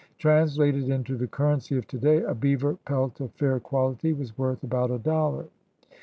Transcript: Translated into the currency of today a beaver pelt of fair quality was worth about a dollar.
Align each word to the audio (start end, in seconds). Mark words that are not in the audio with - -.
Translated 0.17 0.89
into 0.89 1.15
the 1.15 1.27
currency 1.27 1.77
of 1.77 1.85
today 1.85 2.23
a 2.23 2.33
beaver 2.33 2.73
pelt 2.85 3.21
of 3.21 3.33
fair 3.33 3.59
quality 3.59 4.13
was 4.13 4.35
worth 4.35 4.63
about 4.63 4.89
a 4.89 4.97
dollar. 4.97 5.45